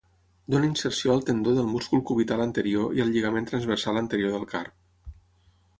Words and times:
Dóna 0.51 0.65
inserció 0.67 1.11
al 1.15 1.21
tendó 1.27 1.53
del 1.57 1.69
múscul 1.73 2.03
cubital 2.11 2.41
anterior 2.47 2.97
i 3.01 3.05
al 3.05 3.13
lligament 3.17 3.53
transversal 3.53 4.03
anterior 4.05 4.35
del 4.39 4.49
carp. 4.55 5.17